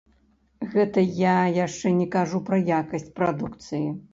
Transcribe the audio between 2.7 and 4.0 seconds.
якасць прадукцыі!